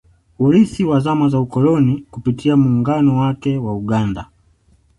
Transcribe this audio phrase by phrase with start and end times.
[0.39, 4.29] Urithi wa zama za ukoloni Kupitia muungano wake wa Uganda